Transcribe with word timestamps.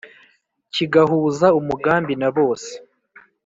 kigahuza 0.73 1.47
umugambi 1.59 2.13
na 2.21 2.29
bose 2.35 2.71